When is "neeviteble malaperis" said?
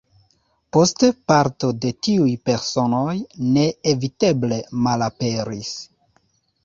3.59-5.71